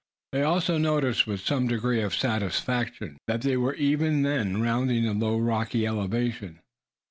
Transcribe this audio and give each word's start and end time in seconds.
They 0.31 0.41
also 0.41 0.79
noticed 0.79 1.27
with 1.27 1.45
some 1.45 1.67
degree 1.67 2.01
of 2.01 2.15
satisfaction, 2.15 3.19
that 3.27 3.43
they 3.43 3.55
were 3.55 3.75
even 3.75 4.23
then 4.23 4.59
rounding 4.59 5.03
the 5.05 5.13
low 5.13 5.37
rocky 5.37 5.85
elevation. 5.85 6.57